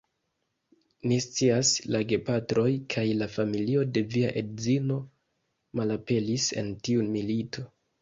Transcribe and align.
Ni 1.11 1.19
scias, 1.25 1.73
la 1.97 2.01
gepatroj 2.13 2.65
kaj 2.95 3.05
la 3.21 3.29
familio 3.35 3.87
de 3.99 4.05
via 4.17 4.35
edzino 4.45 5.01
malaperis 5.83 6.53
en 6.67 6.77
tiu 6.87 7.11
milito. 7.17 7.73